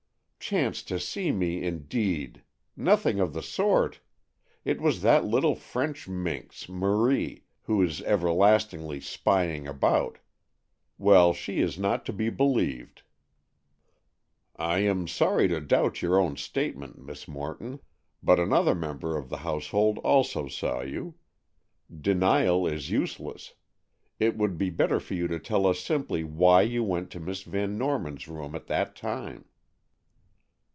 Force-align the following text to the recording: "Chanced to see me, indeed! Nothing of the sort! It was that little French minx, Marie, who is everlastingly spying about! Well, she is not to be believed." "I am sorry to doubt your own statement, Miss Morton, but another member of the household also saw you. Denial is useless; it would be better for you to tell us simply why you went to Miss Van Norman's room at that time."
"Chanced 0.43 0.89
to 0.89 0.99
see 0.99 1.31
me, 1.31 1.63
indeed! 1.63 2.43
Nothing 2.75 3.21
of 3.21 3.31
the 3.31 3.43
sort! 3.43 4.01
It 4.65 4.81
was 4.81 5.01
that 5.01 5.23
little 5.23 5.55
French 5.55 6.09
minx, 6.09 6.67
Marie, 6.67 7.45
who 7.61 7.81
is 7.81 8.01
everlastingly 8.01 8.99
spying 8.99 9.65
about! 9.65 10.17
Well, 10.97 11.31
she 11.33 11.59
is 11.61 11.79
not 11.79 12.05
to 12.07 12.11
be 12.11 12.29
believed." 12.29 13.03
"I 14.57 14.79
am 14.79 15.07
sorry 15.07 15.47
to 15.47 15.61
doubt 15.61 16.01
your 16.01 16.19
own 16.19 16.35
statement, 16.35 16.97
Miss 16.97 17.29
Morton, 17.29 17.79
but 18.21 18.37
another 18.37 18.75
member 18.75 19.15
of 19.15 19.29
the 19.29 19.37
household 19.37 19.99
also 19.99 20.49
saw 20.49 20.81
you. 20.81 21.15
Denial 21.97 22.67
is 22.67 22.89
useless; 22.89 23.53
it 24.19 24.35
would 24.37 24.57
be 24.57 24.69
better 24.69 24.99
for 24.99 25.13
you 25.13 25.29
to 25.29 25.39
tell 25.39 25.65
us 25.65 25.79
simply 25.79 26.25
why 26.25 26.63
you 26.63 26.83
went 26.83 27.09
to 27.11 27.21
Miss 27.21 27.43
Van 27.43 27.77
Norman's 27.77 28.27
room 28.27 28.53
at 28.53 28.67
that 28.67 28.97
time." 28.97 29.45